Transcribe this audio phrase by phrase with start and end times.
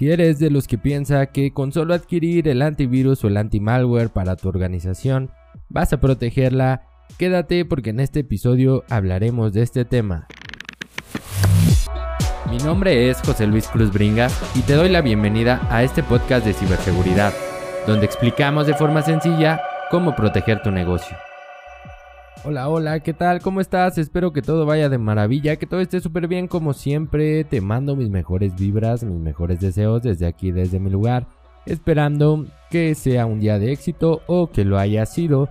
[0.00, 4.08] Si eres de los que piensa que con solo adquirir el antivirus o el antimalware
[4.08, 5.30] para tu organización
[5.68, 6.84] vas a protegerla,
[7.18, 10.26] quédate porque en este episodio hablaremos de este tema.
[12.50, 16.46] Mi nombre es José Luis Cruz Bringas y te doy la bienvenida a este podcast
[16.46, 17.34] de ciberseguridad,
[17.86, 19.60] donde explicamos de forma sencilla
[19.90, 21.14] cómo proteger tu negocio.
[22.42, 23.42] Hola, hola, ¿qué tal?
[23.42, 23.98] ¿Cómo estás?
[23.98, 27.44] Espero que todo vaya de maravilla, que todo esté súper bien como siempre.
[27.44, 31.26] Te mando mis mejores vibras, mis mejores deseos desde aquí, desde mi lugar,
[31.66, 35.50] esperando que sea un día de éxito o que lo haya sido.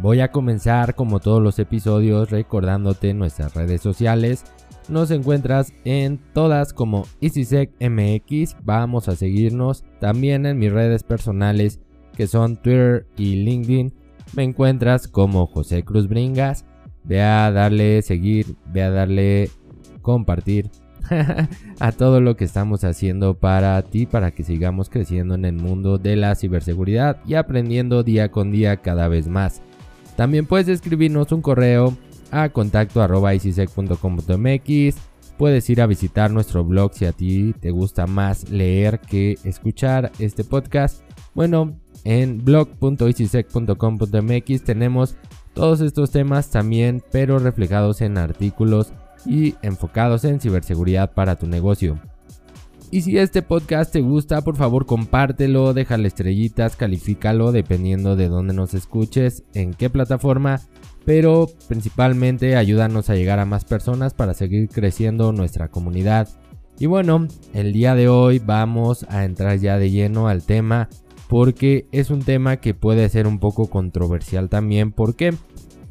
[0.00, 4.44] Voy a comenzar como todos los episodios recordándote nuestras redes sociales.
[4.88, 8.56] Nos encuentras en todas como EasySecMX.
[8.62, 11.80] Vamos a seguirnos también en mis redes personales
[12.16, 13.92] que son Twitter y LinkedIn
[14.34, 16.64] me encuentras como José Cruz Bringas.
[17.04, 19.50] Ve a darle seguir, ve a darle
[20.02, 20.70] compartir
[21.80, 25.98] a todo lo que estamos haciendo para ti, para que sigamos creciendo en el mundo
[25.98, 29.62] de la ciberseguridad y aprendiendo día con día cada vez más.
[30.16, 31.96] También puedes escribirnos un correo
[32.30, 33.02] a contacto
[35.38, 40.10] Puedes ir a visitar nuestro blog si a ti te gusta más leer que escuchar
[40.18, 41.04] este podcast.
[41.32, 45.16] Bueno, en blog.easysec.com.mx tenemos
[45.54, 48.92] todos estos temas también, pero reflejados en artículos
[49.26, 52.00] y enfocados en ciberseguridad para tu negocio.
[52.90, 58.54] Y si este podcast te gusta, por favor compártelo, déjale estrellitas, califícalo dependiendo de dónde
[58.54, 60.62] nos escuches, en qué plataforma,
[61.04, 66.28] pero principalmente ayúdanos a llegar a más personas para seguir creciendo nuestra comunidad.
[66.78, 70.88] Y bueno, el día de hoy vamos a entrar ya de lleno al tema
[71.28, 74.92] porque es un tema que puede ser un poco controversial también.
[74.92, 75.34] ¿Por qué?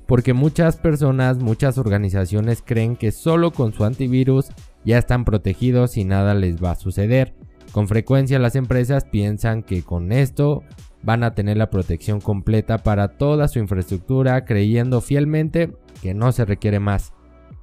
[0.07, 4.47] Porque muchas personas, muchas organizaciones creen que solo con su antivirus
[4.83, 7.35] ya están protegidos y nada les va a suceder.
[7.71, 10.63] Con frecuencia las empresas piensan que con esto
[11.03, 16.45] van a tener la protección completa para toda su infraestructura creyendo fielmente que no se
[16.45, 17.13] requiere más.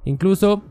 [0.05, 0.63] Incluso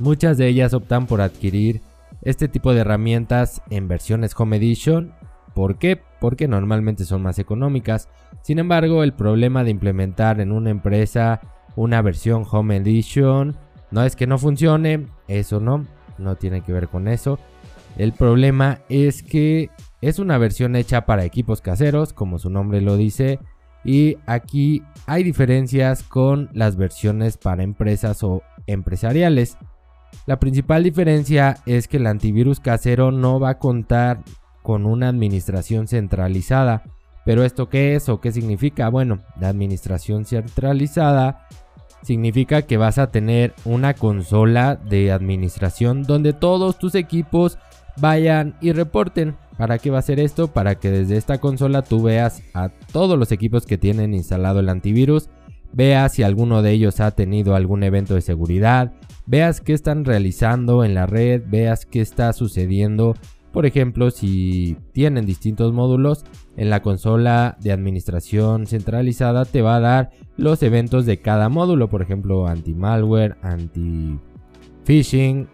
[0.00, 1.80] muchas de ellas optan por adquirir
[2.22, 5.14] este tipo de herramientas en versiones Home Edition
[5.56, 6.02] ¿Por qué?
[6.26, 8.08] Porque normalmente son más económicas.
[8.42, 11.40] Sin embargo, el problema de implementar en una empresa
[11.76, 13.54] una versión Home Edition
[13.92, 15.86] no es que no funcione, eso no,
[16.18, 17.38] no tiene que ver con eso.
[17.96, 19.70] El problema es que
[20.00, 23.38] es una versión hecha para equipos caseros, como su nombre lo dice,
[23.84, 29.58] y aquí hay diferencias con las versiones para empresas o empresariales.
[30.26, 34.24] La principal diferencia es que el antivirus casero no va a contar
[34.66, 36.82] con una administración centralizada.
[37.24, 38.88] Pero esto qué es o qué significa?
[38.88, 41.46] Bueno, la administración centralizada
[42.02, 47.58] significa que vas a tener una consola de administración donde todos tus equipos
[47.98, 49.36] vayan y reporten.
[49.56, 50.48] ¿Para qué va a ser esto?
[50.48, 54.68] Para que desde esta consola tú veas a todos los equipos que tienen instalado el
[54.68, 55.30] antivirus,
[55.72, 58.94] veas si alguno de ellos ha tenido algún evento de seguridad,
[59.26, 63.14] veas qué están realizando en la red, veas qué está sucediendo
[63.56, 66.26] por ejemplo, si tienen distintos módulos,
[66.58, 71.88] en la consola de administración centralizada te va a dar los eventos de cada módulo,
[71.88, 74.18] por ejemplo, anti-malware, anti-phishing,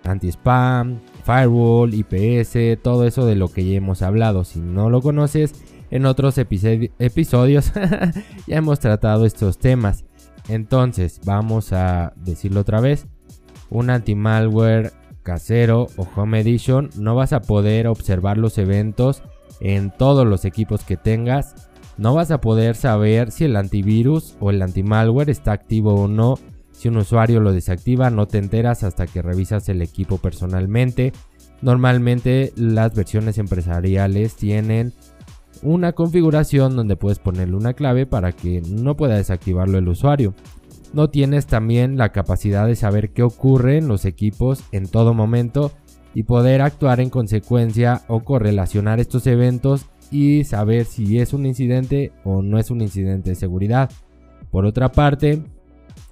[0.03, 4.43] anti-spam, firewall, IPS, todo eso de lo que ya hemos hablado.
[4.43, 5.55] Si no lo conoces,
[5.93, 7.73] en otros episodios
[8.49, 10.05] ya hemos tratado estos temas.
[10.49, 13.07] Entonces, vamos a decirlo otra vez.
[13.71, 14.91] Un anti-malware
[15.23, 19.23] casero o home edition no vas a poder observar los eventos
[19.61, 21.71] en todos los equipos que tengas.
[21.99, 26.39] No vas a poder saber si el antivirus o el antimalware está activo o no.
[26.73, 31.13] Si un usuario lo desactiva no te enteras hasta que revisas el equipo personalmente.
[31.61, 34.93] Normalmente las versiones empresariales tienen
[35.63, 40.35] una configuración donde puedes ponerle una clave para que no pueda desactivarlo el usuario
[40.93, 45.73] no tienes también la capacidad de saber qué ocurre en los equipos en todo momento
[46.15, 52.13] y poder actuar en consecuencia o correlacionar estos eventos y saber si es un incidente
[52.25, 53.91] o no es un incidente de seguridad.
[54.51, 55.43] Por otra parte,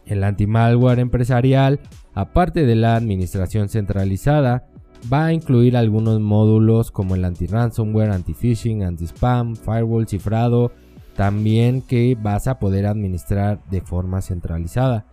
[0.07, 1.81] el anti-malware empresarial,
[2.15, 4.67] aparte de la administración centralizada,
[5.13, 10.73] va a incluir algunos módulos como el anti-ransomware, anti-phishing, anti-spam, firewall cifrado,
[11.21, 15.05] también que vas a poder administrar de forma centralizada.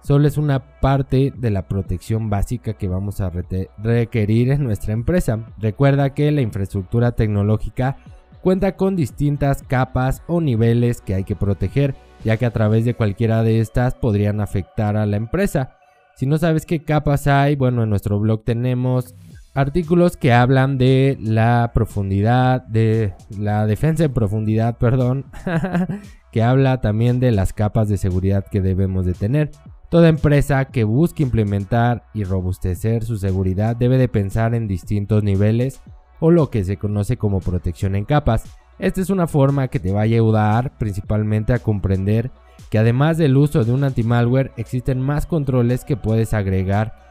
[0.00, 5.46] Solo es una parte de la protección básica que vamos a requerir en nuestra empresa.
[5.58, 7.96] Recuerda que la infraestructura tecnológica
[8.42, 11.94] cuenta con distintas capas o niveles que hay que proteger,
[12.24, 15.76] ya que a través de cualquiera de estas podrían afectar a la empresa.
[16.16, 19.14] Si no sabes qué capas hay, bueno, en nuestro blog tenemos
[19.54, 25.26] artículos que hablan de la profundidad, de la defensa en profundidad, perdón,
[26.32, 29.50] que habla también de las capas de seguridad que debemos de tener.
[29.90, 35.82] Toda empresa que busque implementar y robustecer su seguridad debe de pensar en distintos niveles
[36.18, 38.44] o lo que se conoce como protección en capas.
[38.78, 42.30] Esta es una forma que te va a ayudar principalmente a comprender
[42.70, 47.01] que además del uso de un anti-malware existen más controles que puedes agregar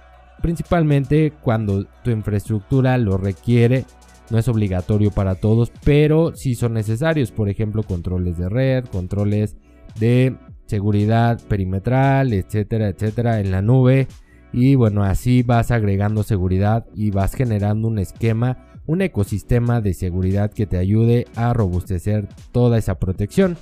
[0.42, 3.86] principalmente cuando tu infraestructura lo requiere.
[4.30, 7.32] No es obligatorio para todos, pero sí son necesarios.
[7.32, 9.58] Por ejemplo, controles de red, controles
[10.00, 10.36] de
[10.68, 14.08] seguridad perimetral, etcétera, etcétera, en la nube.
[14.54, 20.52] Y bueno, así vas agregando seguridad y vas generando un esquema, un ecosistema de seguridad
[20.52, 23.58] que te ayude a robustecer toda esa protección.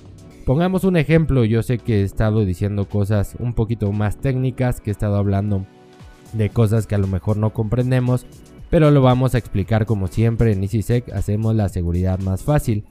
[0.45, 4.89] Pongamos un ejemplo, yo sé que he estado diciendo cosas un poquito más técnicas, que
[4.89, 5.65] he estado hablando
[6.33, 8.25] de cosas que a lo mejor no comprendemos,
[8.69, 12.85] pero lo vamos a explicar como siempre en EasySec, hacemos la seguridad más fácil.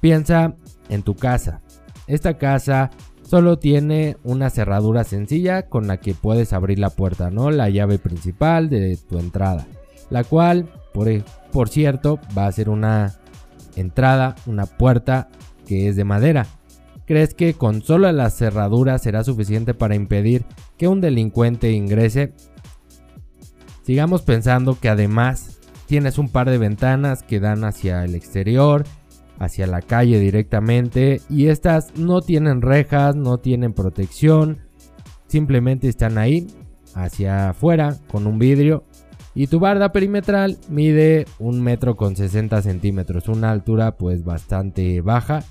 [0.00, 0.54] Piensa
[0.88, 1.60] en tu casa.
[2.06, 2.90] Esta casa
[3.22, 7.50] solo tiene una cerradura sencilla con la que puedes abrir la puerta, ¿no?
[7.50, 9.66] La llave principal de tu entrada,
[10.10, 11.08] la cual, por,
[11.50, 13.14] por cierto, va a ser una
[13.76, 15.28] entrada, una puerta
[15.66, 16.46] que es de madera.
[17.06, 20.44] ¿Crees que con solo la cerradura será suficiente para impedir
[20.78, 22.32] que un delincuente ingrese?
[23.84, 28.84] Sigamos pensando que además tienes un par de ventanas que dan hacia el exterior,
[29.38, 34.60] hacia la calle directamente y estas no tienen rejas, no tienen protección,
[35.26, 36.46] simplemente están ahí
[36.94, 38.84] hacia afuera con un vidrio
[39.34, 45.44] y tu barda perimetral mide un metro con 60 centímetros, una altura pues bastante baja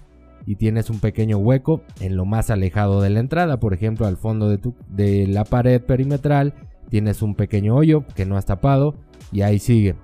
[0.47, 4.17] y tienes un pequeño hueco en lo más alejado de la entrada, por ejemplo al
[4.17, 6.55] fondo de, tu, de la pared perimetral
[6.93, 8.93] tienes un pequeño hoyo que no has tapado
[9.31, 9.95] y ahí sigue.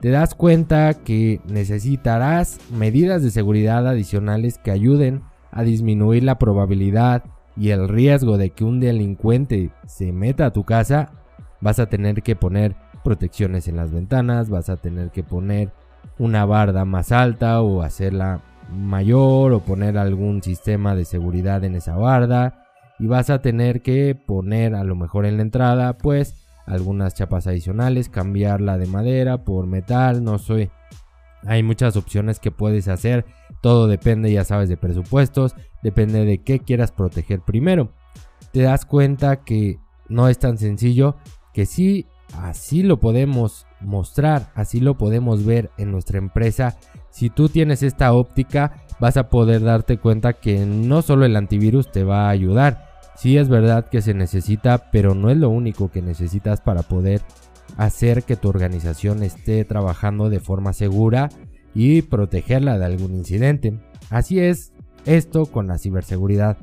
[0.00, 5.22] Te das cuenta que necesitarás medidas de seguridad adicionales que ayuden
[5.52, 7.22] a disminuir la probabilidad
[7.56, 11.12] y el riesgo de que un delincuente se meta a tu casa.
[11.60, 12.74] Vas a tener que poner
[13.04, 15.70] protecciones en las ventanas, vas a tener que poner
[16.18, 18.42] una barda más alta o hacerla
[18.76, 22.67] mayor o poner algún sistema de seguridad en esa barda
[22.98, 27.46] y vas a tener que poner a lo mejor en la entrada pues algunas chapas
[27.46, 30.70] adicionales, cambiarla de madera por metal, no sé.
[31.46, 33.24] Hay muchas opciones que puedes hacer,
[33.62, 37.92] todo depende ya sabes de presupuestos, depende de qué quieras proteger primero.
[38.52, 39.78] Te das cuenta que
[40.08, 41.16] no es tan sencillo,
[41.54, 42.06] que sí,
[42.42, 46.76] así lo podemos mostrar, así lo podemos ver en nuestra empresa.
[47.10, 51.90] Si tú tienes esta óptica, vas a poder darte cuenta que no solo el antivirus
[51.90, 52.87] te va a ayudar,
[53.18, 57.20] Sí es verdad que se necesita, pero no es lo único que necesitas para poder
[57.76, 61.28] hacer que tu organización esté trabajando de forma segura
[61.74, 63.80] y protegerla de algún incidente.
[64.08, 64.72] Así es
[65.04, 66.58] esto con la ciberseguridad.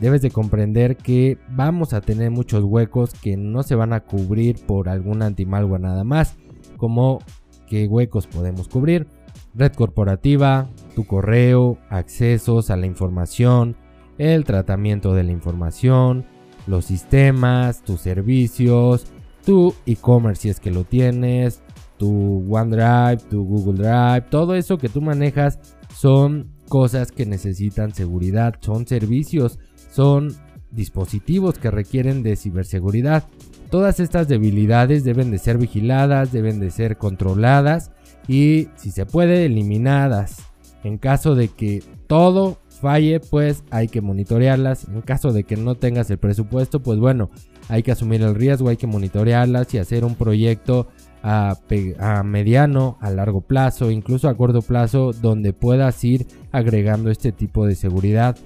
[0.00, 4.56] Debes de comprender que vamos a tener muchos huecos que no se van a cubrir
[4.66, 6.34] por algún antimalware nada más,
[6.76, 7.20] como
[7.68, 9.06] qué huecos podemos cubrir.
[9.54, 13.76] Red corporativa, tu correo, accesos a la información,
[14.20, 16.26] el tratamiento de la información,
[16.66, 19.06] los sistemas, tus servicios,
[19.46, 21.62] tu e-commerce si es que lo tienes,
[21.96, 25.58] tu OneDrive, tu Google Drive, todo eso que tú manejas
[25.94, 29.58] son cosas que necesitan seguridad, son servicios,
[29.90, 30.34] son
[30.70, 33.24] dispositivos que requieren de ciberseguridad.
[33.70, 37.90] Todas estas debilidades deben de ser vigiladas, deben de ser controladas
[38.28, 40.42] y si se puede eliminadas.
[40.84, 44.88] En caso de que todo falle, pues hay que monitorearlas.
[44.88, 47.30] En caso de que no tengas el presupuesto, pues bueno,
[47.68, 50.88] hay que asumir el riesgo, hay que monitorearlas y hacer un proyecto
[51.22, 57.66] a, mediano, a largo plazo, incluso a corto plazo, donde puedas ir agregando este tipo
[57.66, 58.36] de seguridad.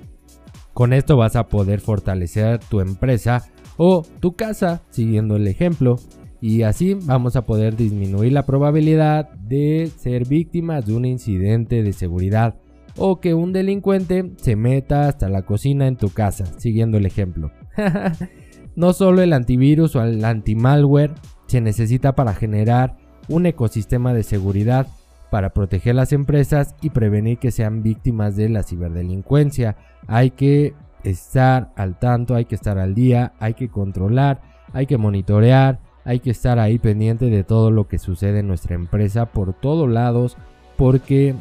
[0.72, 3.44] Con esto vas a poder fortalecer tu empresa
[3.76, 5.98] o tu casa, siguiendo el ejemplo.
[6.40, 11.92] Y así vamos a poder disminuir la probabilidad de ser víctimas de un incidente de
[11.94, 12.56] seguridad
[12.96, 17.50] o que un delincuente se meta hasta la cocina en tu casa, siguiendo el ejemplo.
[18.76, 21.12] no solo el antivirus o el antimalware
[21.46, 22.96] se necesita para generar
[23.28, 24.86] un ecosistema de seguridad
[25.30, 29.76] para proteger las empresas y prevenir que sean víctimas de la ciberdelincuencia.
[30.06, 34.98] Hay que estar al tanto, hay que estar al día, hay que controlar, hay que
[34.98, 39.54] monitorear, hay que estar ahí pendiente de todo lo que sucede en nuestra empresa por
[39.54, 40.36] todos lados
[40.76, 41.34] porque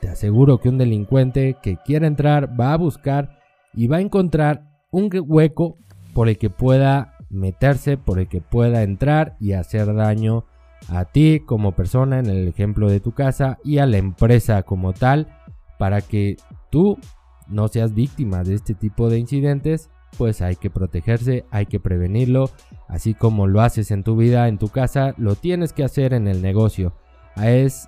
[0.00, 3.38] te aseguro que un delincuente que quiera entrar va a buscar
[3.74, 5.76] y va a encontrar un hueco
[6.14, 10.44] por el que pueda meterse, por el que pueda entrar y hacer daño
[10.88, 14.92] a ti como persona en el ejemplo de tu casa y a la empresa como
[14.92, 15.28] tal
[15.78, 16.36] para que
[16.70, 16.98] tú
[17.48, 22.50] no seas víctima de este tipo de incidentes pues hay que protegerse, hay que prevenirlo,
[22.88, 26.26] así como lo haces en tu vida, en tu casa, lo tienes que hacer en
[26.26, 26.94] el negocio.
[27.36, 27.86] Es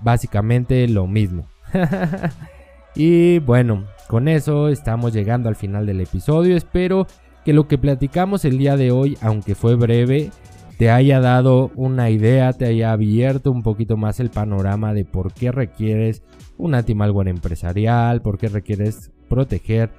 [0.00, 1.46] básicamente lo mismo.
[2.94, 6.56] y bueno, con eso estamos llegando al final del episodio.
[6.56, 7.06] Espero
[7.44, 10.30] que lo que platicamos el día de hoy, aunque fue breve,
[10.78, 15.32] te haya dado una idea, te haya abierto un poquito más el panorama de por
[15.32, 16.22] qué requieres
[16.56, 19.90] un anti-malware empresarial, por qué requieres proteger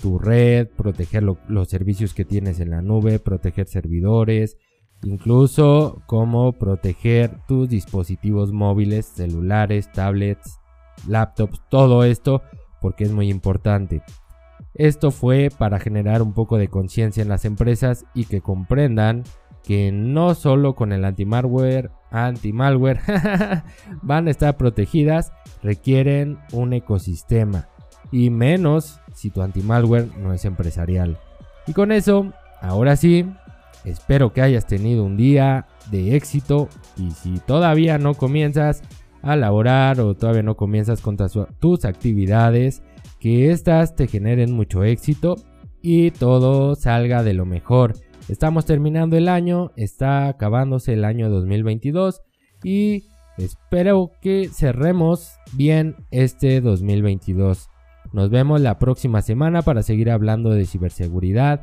[0.00, 4.56] tu red, proteger los servicios que tienes en la nube, proteger servidores,
[5.02, 10.60] incluso cómo proteger tus dispositivos móviles, celulares, tablets,
[11.06, 12.42] laptops, todo esto
[12.80, 14.02] porque es muy importante.
[14.74, 19.24] Esto fue para generar un poco de conciencia en las empresas y que comprendan
[19.62, 23.00] que no solo con el anti-malware, anti-malware
[24.02, 27.68] van a estar protegidas, requieren un ecosistema
[28.10, 31.18] y menos si tu anti-malware no es empresarial.
[31.66, 33.30] Y con eso, ahora sí,
[33.84, 38.82] espero que hayas tenido un día de éxito y si todavía no comienzas
[39.22, 41.16] a laborar o todavía no comienzas con
[41.58, 42.82] tus actividades,
[43.18, 45.36] que éstas te generen mucho éxito
[45.82, 47.94] y todo salga de lo mejor.
[48.28, 52.22] Estamos terminando el año, está acabándose el año 2022
[52.62, 53.04] y
[53.38, 57.68] espero que cerremos bien este 2022.
[58.12, 61.62] Nos vemos la próxima semana para seguir hablando de ciberseguridad.